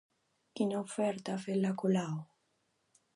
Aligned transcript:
Quina 0.59 0.79
oferta 0.85 1.35
ha 1.35 1.43
fet 1.45 1.69
a 1.73 1.77
Colau? 1.83 2.17